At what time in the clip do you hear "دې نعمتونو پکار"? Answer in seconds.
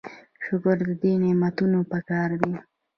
1.01-2.29